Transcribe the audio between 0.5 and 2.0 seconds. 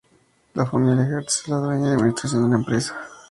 La familia Hearst es la dueña y